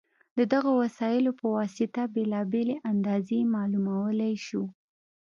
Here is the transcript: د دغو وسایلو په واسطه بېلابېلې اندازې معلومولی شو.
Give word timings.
د 0.37 0.39
دغو 0.53 0.71
وسایلو 0.83 1.31
په 1.39 1.45
واسطه 1.57 2.01
بېلابېلې 2.15 2.75
اندازې 2.91 3.39
معلومولی 3.55 4.33
شو. 4.45 4.63